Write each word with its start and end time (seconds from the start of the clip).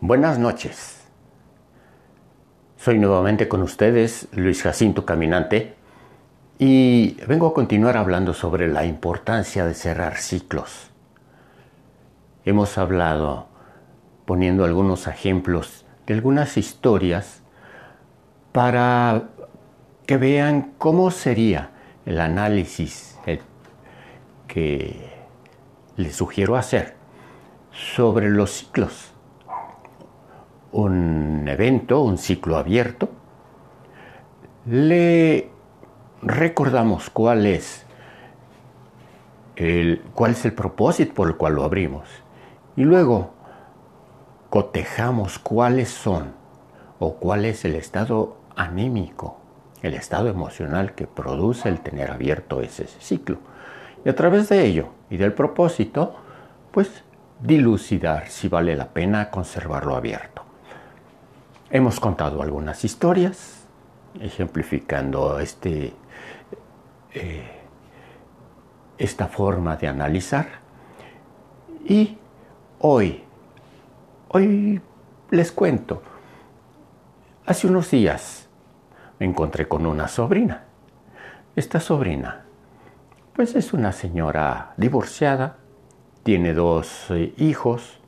Buenas 0.00 0.38
noches. 0.38 1.00
Soy 2.76 3.00
nuevamente 3.00 3.48
con 3.48 3.62
ustedes 3.62 4.28
Luis 4.30 4.62
Jacinto 4.62 5.04
Caminante 5.04 5.74
y 6.56 7.16
vengo 7.26 7.48
a 7.48 7.52
continuar 7.52 7.96
hablando 7.96 8.32
sobre 8.32 8.68
la 8.68 8.84
importancia 8.84 9.66
de 9.66 9.74
cerrar 9.74 10.18
ciclos. 10.18 10.92
Hemos 12.44 12.78
hablado 12.78 13.48
poniendo 14.24 14.64
algunos 14.64 15.08
ejemplos 15.08 15.84
de 16.06 16.14
algunas 16.14 16.56
historias 16.56 17.42
para 18.52 19.30
que 20.06 20.16
vean 20.16 20.74
cómo 20.78 21.10
sería 21.10 21.72
el 22.06 22.20
análisis 22.20 23.18
que 24.46 25.10
les 25.96 26.14
sugiero 26.14 26.54
hacer 26.54 26.94
sobre 27.72 28.30
los 28.30 28.52
ciclos 28.52 29.12
un 30.72 31.46
evento, 31.48 32.00
un 32.02 32.18
ciclo 32.18 32.56
abierto, 32.56 33.08
le 34.66 35.50
recordamos 36.22 37.10
cuál 37.10 37.46
es 37.46 37.86
el, 39.56 40.02
cuál 40.14 40.32
es 40.32 40.44
el 40.44 40.52
propósito 40.52 41.14
por 41.14 41.28
el 41.28 41.36
cual 41.36 41.54
lo 41.54 41.64
abrimos 41.64 42.08
y 42.76 42.84
luego 42.84 43.30
cotejamos 44.50 45.38
cuáles 45.38 45.88
son 45.88 46.32
o 46.98 47.14
cuál 47.14 47.44
es 47.44 47.64
el 47.64 47.74
estado 47.74 48.36
anímico, 48.56 49.38
el 49.82 49.94
estado 49.94 50.28
emocional 50.28 50.94
que 50.94 51.06
produce 51.06 51.68
el 51.68 51.80
tener 51.80 52.10
abierto 52.10 52.60
ese 52.60 52.86
ciclo. 52.86 53.38
Y 54.04 54.08
a 54.08 54.14
través 54.14 54.48
de 54.48 54.64
ello 54.64 54.88
y 55.10 55.16
del 55.16 55.32
propósito, 55.32 56.16
pues 56.72 57.04
dilucidar 57.40 58.28
si 58.28 58.48
vale 58.48 58.76
la 58.76 58.88
pena 58.88 59.30
conservarlo 59.30 59.96
abierto. 59.96 60.47
Hemos 61.70 62.00
contado 62.00 62.40
algunas 62.40 62.82
historias 62.82 63.66
ejemplificando 64.18 65.38
este, 65.38 65.92
eh, 67.12 67.60
esta 68.96 69.26
forma 69.26 69.76
de 69.76 69.86
analizar. 69.86 70.46
Y 71.84 72.16
hoy, 72.78 73.22
hoy 74.28 74.80
les 75.30 75.52
cuento, 75.52 76.02
hace 77.44 77.66
unos 77.66 77.90
días 77.90 78.48
me 79.18 79.26
encontré 79.26 79.68
con 79.68 79.84
una 79.84 80.08
sobrina. 80.08 80.64
Esta 81.54 81.80
sobrina, 81.80 82.46
pues 83.34 83.54
es 83.54 83.74
una 83.74 83.92
señora 83.92 84.72
divorciada, 84.78 85.58
tiene 86.22 86.54
dos 86.54 87.10
eh, 87.10 87.34
hijos, 87.36 88.00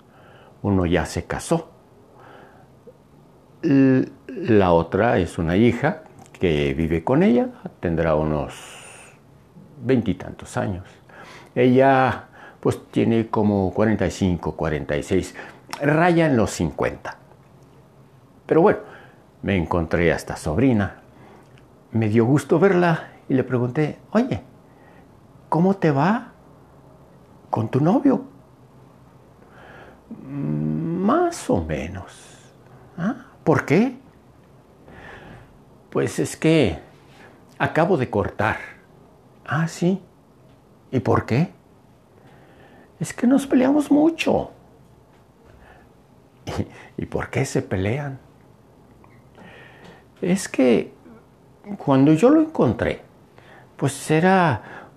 uno 0.62 0.86
ya 0.86 1.04
se 1.04 1.24
casó 1.24 1.79
la 3.62 4.72
otra 4.72 5.18
es 5.18 5.38
una 5.38 5.56
hija 5.56 6.02
que 6.38 6.72
vive 6.74 7.04
con 7.04 7.22
ella, 7.22 7.48
tendrá 7.80 8.14
unos 8.14 8.54
veintitantos 9.84 10.56
años. 10.56 10.84
Ella 11.54 12.26
pues 12.60 12.86
tiene 12.90 13.28
como 13.28 13.72
45, 13.72 14.56
46, 14.56 15.34
raya 15.82 16.26
en 16.26 16.36
los 16.36 16.50
50. 16.50 17.16
Pero 18.46 18.62
bueno, 18.62 18.80
me 19.42 19.56
encontré 19.56 20.12
a 20.12 20.16
esta 20.16 20.36
sobrina, 20.36 20.96
me 21.92 22.08
dio 22.08 22.24
gusto 22.24 22.58
verla 22.58 23.12
y 23.28 23.34
le 23.34 23.44
pregunté, 23.44 23.98
oye, 24.12 24.42
¿cómo 25.48 25.74
te 25.74 25.90
va 25.90 26.32
con 27.48 27.68
tu 27.68 27.80
novio? 27.80 28.24
Mm, 30.26 31.02
más 31.02 31.48
o 31.48 31.62
menos. 31.64 32.12
¿Ah? 32.98 33.29
¿Por 33.44 33.64
qué? 33.64 33.96
Pues 35.90 36.18
es 36.18 36.36
que 36.36 36.78
acabo 37.58 37.96
de 37.96 38.08
cortar. 38.08 38.58
Ah, 39.46 39.66
sí. 39.66 40.00
¿Y 40.92 41.00
por 41.00 41.26
qué? 41.26 41.50
Es 43.00 43.12
que 43.14 43.26
nos 43.26 43.46
peleamos 43.46 43.90
mucho. 43.90 44.50
¿Y, 46.96 47.06
por 47.06 47.30
qué 47.30 47.44
se 47.44 47.62
pelean? 47.62 48.18
Es 50.20 50.48
que 50.48 50.92
cuando 51.78 52.12
yo 52.12 52.28
lo 52.28 52.40
encontré, 52.40 53.02
pues 53.76 54.10
era 54.10 54.90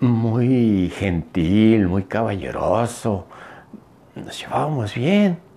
muy 0.00 0.90
gentil, 0.96 1.86
muy 1.88 2.04
caballeroso. 2.04 3.26
Nos 4.14 4.40
llevábamos 4.40 4.94
bien. 4.94 5.51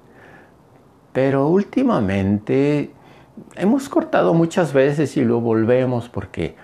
Pero 1.15 1.47
últimamente 1.47 2.91
hemos 3.55 3.87
cortado 3.87 4.33
muchas 4.33 4.73
veces 4.73 5.15
y 5.15 5.23
lo 5.23 5.39
volvemos 5.39 6.09
porque 6.09 6.57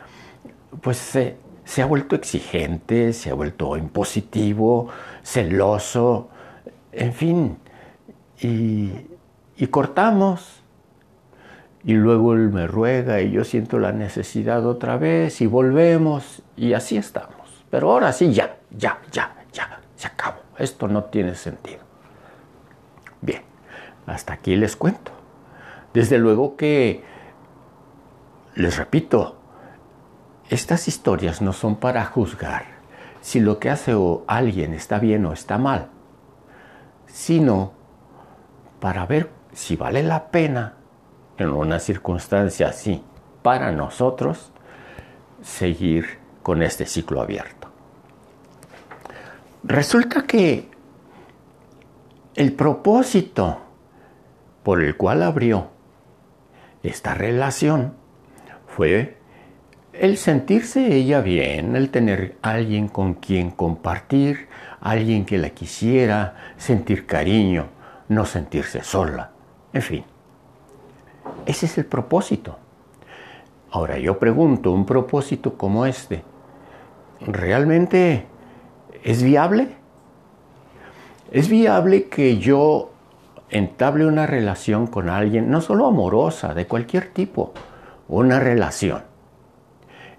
pues 0.81 0.97
se, 0.97 1.81
ha 1.81 1.85
vuelto 1.85 2.17
exigente, 2.17 3.13
se 3.13 3.29
ha 3.29 3.34
vuelto 3.34 3.78
impositivo, 3.78 4.90
celoso, 5.23 6.28
en 6.91 7.13
fin, 7.13 7.57
y, 8.41 8.91
y 9.56 9.67
cortamos. 9.67 10.61
Y 11.85 11.94
luego 11.94 12.34
él 12.34 12.50
me 12.50 12.67
ruega 12.67 13.22
y 13.22 13.31
yo 13.31 13.45
siento 13.45 13.79
la 13.79 13.94
necesidad 13.94 14.66
otra 14.66 14.97
vez 14.97 15.40
y 15.40 15.47
volvemos 15.47 16.44
y 16.57 16.73
así 16.73 16.97
estamos. 16.97 17.63
Pero 17.69 17.90
ahora 17.90 18.11
sí, 18.11 18.34
ya, 18.34 18.57
ya, 18.69 19.00
ya, 19.13 19.34
ya, 19.53 19.79
se 19.95 20.07
acabó. 20.07 20.41
Esto 20.57 20.90
no 20.90 21.06
tiene 21.06 21.35
sentido. 21.35 21.79
Bien. 23.22 23.50
Hasta 24.06 24.34
aquí 24.34 24.56
les 24.56 24.75
cuento. 24.75 25.12
Desde 25.94 26.17
luego 26.17 26.56
que, 26.56 27.03
les 28.56 28.78
repito, 28.78 29.38
estas 30.50 30.88
historias 30.88 31.41
no 31.41 31.53
son 31.53 31.75
para 31.78 32.06
juzgar 32.06 32.66
si 33.22 33.40
lo 33.40 33.59
que 33.59 33.69
hace 33.69 33.95
alguien 34.28 34.73
está 34.73 35.00
bien 35.00 35.25
o 35.25 35.34
está 35.34 35.57
mal, 35.57 35.90
sino 37.06 37.73
para 38.79 39.06
ver 39.06 39.29
si 39.53 39.75
vale 39.75 40.01
la 40.01 40.31
pena 40.31 40.73
en 41.38 41.50
una 41.50 41.79
circunstancia 41.79 42.69
así 42.69 43.03
para 43.41 43.72
nosotros 43.72 44.51
seguir 45.41 46.19
con 46.44 46.63
este 46.63 46.85
ciclo 46.85 47.22
abierto. 47.22 47.67
Resulta 49.63 50.23
que 50.23 50.69
el 52.35 52.53
propósito 52.53 53.59
por 54.63 54.81
el 54.81 54.95
cual 54.97 55.23
abrió 55.23 55.69
esta 56.83 57.13
relación 57.13 57.94
fue 58.67 59.17
el 59.94 60.17
sentirse 60.17 60.95
ella 60.95 61.22
bien, 61.22 61.75
el 61.75 61.89
tener 61.89 62.38
alguien 62.41 62.88
con 62.88 63.16
quien 63.16 63.51
compartir, 63.51 64.47
alguien 64.79 65.25
que 65.25 65.38
la 65.38 65.49
quisiera, 65.49 66.53
sentir 66.57 67.05
cariño, 67.05 67.67
no 68.07 68.25
sentirse 68.25 68.83
sola, 68.83 69.31
en 69.73 69.81
fin. 69.81 70.03
Ese 71.45 71.66
es 71.66 71.78
el 71.78 71.85
propósito. 71.85 72.57
Ahora 73.69 73.97
yo 73.99 74.17
pregunto, 74.17 74.72
¿un 74.72 74.85
propósito 74.85 75.57
como 75.57 75.85
este 75.85 76.23
realmente 77.19 78.25
es 79.03 79.22
viable? 79.22 79.69
¿Es 81.31 81.47
viable 81.47 82.07
que 82.07 82.38
yo 82.38 82.91
entable 83.51 84.06
una 84.06 84.25
relación 84.25 84.88
con 84.88 85.09
alguien, 85.09 85.51
no 85.51 85.62
solo 85.62 85.85
amorosa, 85.85 86.53
de 86.53 86.66
cualquier 86.66 87.09
tipo, 87.09 87.53
una 88.07 88.39
relación, 88.39 89.03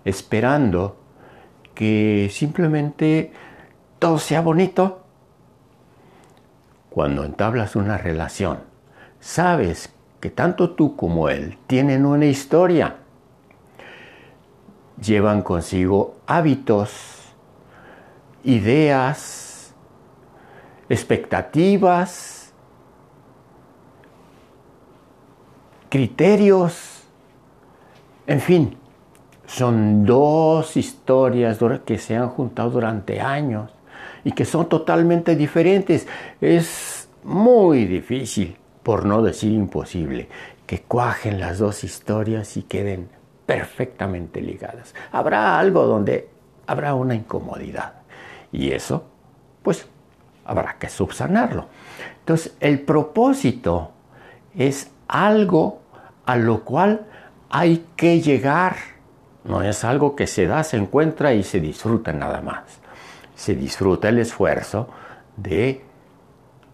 esperando 0.05 0.97
que 1.75 2.29
simplemente 2.31 3.33
todo 3.99 4.19
sea 4.19 4.43
bonito. 4.43 5.01
Cuando 6.91 7.25
entablas 7.25 7.75
una 7.75 7.97
relación, 7.97 8.59
sabes 9.19 9.93
que 10.21 10.31
tanto 10.31 10.71
tú 10.71 10.95
como 10.95 11.31
él 11.31 11.59
tienen 11.67 12.05
una 12.05 12.27
historia, 12.27 12.97
llevan 15.01 15.43
consigo 15.43 16.17
hábitos, 16.27 17.33
ideas, 18.45 19.75
expectativas, 20.89 22.42
criterios, 25.93 27.03
en 28.27 28.41
fin, 28.41 28.79
son 29.45 30.07
dos 30.07 30.79
historias 30.79 31.59
que 31.85 31.99
se 31.99 32.17
han 32.17 32.31
juntado 32.31 32.71
durante 32.71 33.21
años 33.21 33.71
y 34.25 34.33
que 34.33 34.47
son 34.47 34.71
totalmente 34.71 35.37
diferentes. 35.37 36.09
Es 36.41 37.11
muy 37.25 37.85
difícil, 37.85 38.57
por 38.83 39.05
no 39.05 39.21
decir 39.21 39.53
imposible, 39.53 40.31
que 40.65 40.81
cuajen 40.81 41.39
las 41.39 41.59
dos 41.59 41.85
historias 41.85 42.57
y 42.57 42.63
queden 42.63 43.11
perfectamente 43.45 44.41
ligadas. 44.41 44.95
Habrá 45.11 45.59
algo 45.59 45.85
donde 45.85 46.31
habrá 46.67 46.95
una 46.95 47.15
incomodidad 47.15 47.97
y 48.51 48.71
eso, 48.71 49.05
pues, 49.63 49.87
habrá 50.47 50.79
que 50.79 50.89
subsanarlo. 50.89 51.67
Entonces, 52.21 52.57
el 52.61 52.81
propósito 52.81 53.91
es 54.57 54.91
algo 55.07 55.82
a 56.27 56.37
lo 56.37 56.65
cual 56.65 57.07
hay 57.51 57.87
que 57.97 58.21
llegar. 58.21 58.77
No 59.45 59.63
es 59.63 59.85
algo 59.85 60.15
que 60.15 60.27
se 60.27 60.47
da, 60.47 60.63
se 60.65 60.77
encuentra 60.77 61.35
y 61.35 61.43
se 61.43 61.61
disfruta 61.61 62.13
nada 62.13 62.41
más. 62.41 62.63
Se 63.35 63.55
disfruta 63.55 64.09
el 64.09 64.19
esfuerzo 64.19 64.89
de 65.37 65.85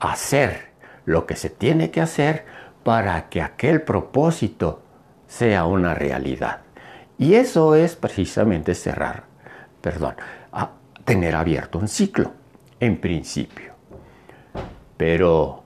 hacer 0.00 0.68
lo 1.04 1.26
que 1.26 1.36
se 1.36 1.50
tiene 1.50 1.90
que 1.90 2.00
hacer 2.00 2.44
para 2.84 3.28
que 3.28 3.42
aquel 3.42 3.82
propósito 3.82 4.82
sea 5.26 5.64
una 5.64 5.94
realidad. 5.94 6.60
Y 7.18 7.34
eso 7.34 7.74
es 7.74 7.96
precisamente 7.96 8.74
cerrar, 8.74 9.24
perdón, 9.80 10.14
tener 11.04 11.34
abierto 11.34 11.78
un 11.78 11.88
ciclo, 11.88 12.32
en 12.78 13.00
principio. 13.00 13.72
Pero 14.98 15.64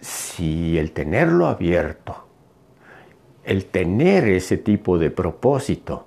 si 0.00 0.76
el 0.76 0.90
tenerlo 0.90 1.46
abierto, 1.46 2.25
el 3.46 3.66
tener 3.66 4.24
ese 4.28 4.58
tipo 4.58 4.98
de 4.98 5.10
propósito, 5.10 6.04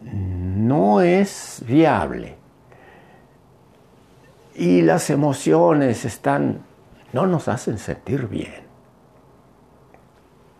no 0.00 1.00
es 1.00 1.62
viable 1.66 2.36
y 4.54 4.82
las 4.82 5.10
emociones 5.10 6.04
están, 6.04 6.60
no 7.12 7.26
nos 7.26 7.48
hacen 7.48 7.78
sentir 7.78 8.28
bien 8.28 8.62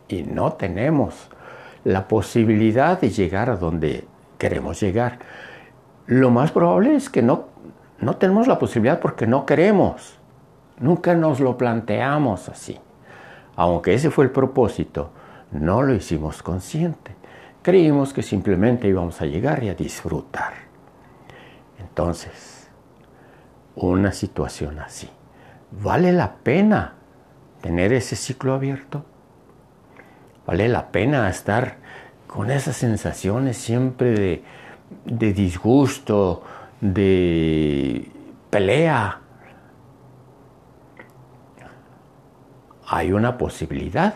y 0.08 0.24
no 0.24 0.54
tenemos 0.54 1.28
la 1.84 2.08
posibilidad 2.08 3.00
de 3.00 3.10
llegar 3.10 3.48
a 3.48 3.56
donde 3.56 4.04
queremos 4.38 4.80
llegar. 4.80 5.20
Lo 6.06 6.30
más 6.30 6.50
probable 6.50 6.96
es 6.96 7.08
que 7.08 7.22
no, 7.22 7.46
no 8.00 8.16
tenemos 8.16 8.48
la 8.48 8.58
posibilidad 8.58 9.00
porque 9.00 9.26
no 9.26 9.46
queremos. 9.46 10.18
Nunca 10.78 11.14
nos 11.14 11.38
lo 11.38 11.56
planteamos 11.56 12.48
así. 12.48 12.78
Aunque 13.54 13.94
ese 13.94 14.10
fue 14.10 14.24
el 14.24 14.30
propósito, 14.30 15.10
no 15.52 15.82
lo 15.82 15.94
hicimos 15.94 16.42
consciente. 16.42 17.14
Creímos 17.62 18.12
que 18.12 18.22
simplemente 18.22 18.88
íbamos 18.88 19.20
a 19.20 19.26
llegar 19.26 19.62
y 19.62 19.68
a 19.68 19.74
disfrutar. 19.74 20.54
Entonces, 21.78 22.68
una 23.76 24.12
situación 24.12 24.78
así, 24.80 25.08
¿vale 25.70 26.12
la 26.12 26.34
pena 26.36 26.94
tener 27.60 27.92
ese 27.92 28.16
ciclo 28.16 28.54
abierto? 28.54 29.04
¿Vale 30.46 30.68
la 30.68 30.90
pena 30.90 31.28
estar 31.28 31.76
con 32.26 32.50
esas 32.50 32.76
sensaciones 32.76 33.56
siempre 33.56 34.10
de, 34.10 34.44
de 35.04 35.32
disgusto, 35.32 36.42
de 36.80 38.10
pelea? 38.50 39.20
Hay 42.88 43.12
una 43.12 43.38
posibilidad 43.38 44.14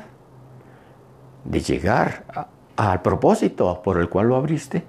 de 1.48 1.60
llegar 1.60 2.48
al 2.76 3.02
propósito 3.02 3.82
por 3.82 3.98
el 3.98 4.08
cual 4.08 4.28
lo 4.28 4.36
abriste. 4.36 4.84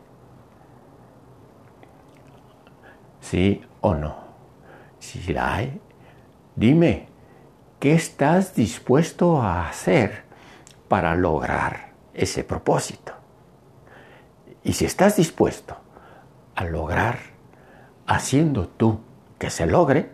¿Sí 3.21 3.61
o 3.81 3.93
no? 3.93 4.15
Si 4.99 5.33
la 5.33 5.55
hay, 5.55 5.81
dime, 6.55 7.07
¿qué 7.79 7.93
estás 7.93 8.55
dispuesto 8.55 9.41
a 9.41 9.67
hacer 9.69 10.23
para 10.87 11.15
lograr 11.15 11.91
ese 12.13 12.43
propósito? 12.43 13.13
Y 14.63 14.73
si 14.73 14.85
estás 14.85 15.17
dispuesto 15.17 15.77
a 16.55 16.63
lograr 16.65 17.19
haciendo 18.07 18.67
tú 18.67 19.01
que 19.37 19.49
se 19.49 19.67
logre, 19.67 20.11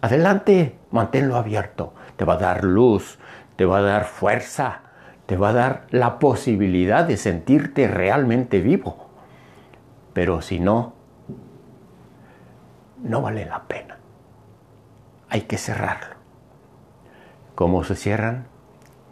adelante, 0.00 0.78
manténlo 0.90 1.36
abierto. 1.36 1.94
Te 2.16 2.24
va 2.24 2.34
a 2.34 2.38
dar 2.38 2.64
luz, 2.64 3.18
te 3.56 3.64
va 3.64 3.78
a 3.78 3.82
dar 3.82 4.04
fuerza, 4.04 4.82
te 5.30 5.36
va 5.36 5.50
a 5.50 5.52
dar 5.52 5.86
la 5.90 6.18
posibilidad 6.18 7.04
de 7.04 7.16
sentirte 7.16 7.86
realmente 7.86 8.60
vivo. 8.60 9.10
Pero 10.12 10.42
si 10.42 10.58
no, 10.58 10.94
no 13.00 13.22
vale 13.22 13.46
la 13.46 13.62
pena. 13.68 13.98
Hay 15.28 15.42
que 15.42 15.56
cerrarlo. 15.56 16.16
¿Cómo 17.54 17.84
se 17.84 17.94
cierran? 17.94 18.48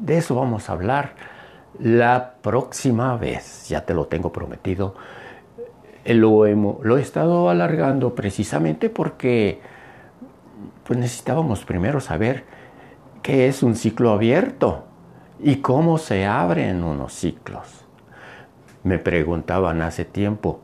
De 0.00 0.18
eso 0.18 0.34
vamos 0.34 0.68
a 0.68 0.72
hablar 0.72 1.14
la 1.78 2.34
próxima 2.42 3.16
vez. 3.16 3.68
Ya 3.68 3.86
te 3.86 3.94
lo 3.94 4.08
tengo 4.08 4.32
prometido. 4.32 4.96
Eh, 6.04 6.14
lo, 6.14 6.46
lo 6.48 6.98
he 6.98 7.00
estado 7.00 7.48
alargando 7.48 8.16
precisamente 8.16 8.90
porque 8.90 9.60
pues 10.82 10.98
necesitábamos 10.98 11.64
primero 11.64 12.00
saber 12.00 12.42
qué 13.22 13.46
es 13.46 13.62
un 13.62 13.76
ciclo 13.76 14.10
abierto 14.10 14.87
y 15.40 15.56
cómo 15.56 15.98
se 15.98 16.26
abren 16.26 16.82
unos 16.82 17.12
ciclos. 17.12 17.84
Me 18.82 18.98
preguntaban 18.98 19.82
hace 19.82 20.04
tiempo, 20.04 20.60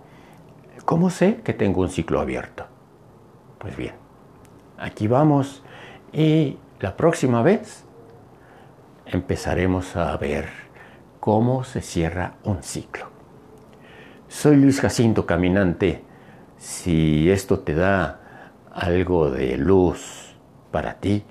¿cómo 0.85 1.11
sé 1.11 1.41
que 1.43 1.53
tengo 1.53 1.81
un 1.81 1.91
ciclo 1.91 2.21
abierto? 2.21 2.67
Pues 3.59 3.77
bien, 3.77 3.95
aquí 4.79 5.07
vamos 5.07 5.63
y 6.13 6.59
la 6.81 6.97
próxima 6.97 7.43
vez 7.43 7.85
empezaremos 9.07 9.97
a 9.97 10.17
ver 10.17 10.49
cómo 11.21 11.65
se 11.65 11.81
cierra 11.81 12.35
un 12.45 12.63
ciclo. 12.63 13.07
Soy 14.29 14.57
Luis 14.57 14.81
Jacinto 14.81 15.27
Caminante. 15.27 16.03
Si 16.57 17.31
esto 17.31 17.61
te 17.61 17.75
da 17.75 18.21
algo 18.73 19.31
de 19.31 19.57
luz 19.57 20.37
para 20.71 20.95
ti, 20.95 21.25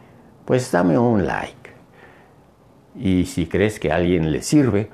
pues 0.46 0.72
dame 0.72 0.98
un 0.98 1.26
like 1.26 1.63
y 2.96 3.26
si 3.26 3.48
crees 3.48 3.80
que 3.80 3.92
a 3.92 3.96
alguien 3.96 4.32
le 4.32 4.42
sirve, 4.42 4.90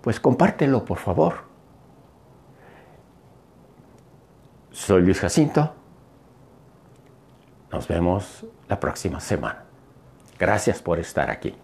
pues 0.00 0.20
compártelo, 0.20 0.84
por 0.84 0.98
favor. 0.98 1.44
Soy 4.70 5.02
Luis 5.02 5.20
Jacinto. 5.20 5.74
Nos 7.72 7.86
vemos 7.86 8.46
la 8.68 8.80
próxima 8.80 9.20
semana. 9.20 9.64
Gracias 10.38 10.80
por 10.80 10.98
estar 10.98 11.30
aquí. 11.30 11.54